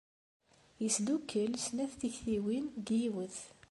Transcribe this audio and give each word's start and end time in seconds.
Yesdukkel 0.81 1.51
snat 1.65 1.91
tiktiwin 1.99 2.65
deg 2.75 2.87
yiwet. 2.99 3.37